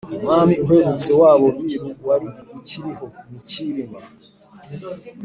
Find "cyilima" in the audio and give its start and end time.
3.49-3.99